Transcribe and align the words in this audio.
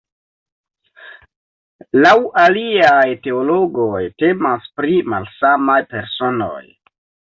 Laŭ 2.05 2.13
aliaj 2.43 3.05
teologoj 3.27 4.01
temas 4.23 4.67
pri 4.81 4.97
malsamaj 5.15 5.81
personoj. 5.93 6.61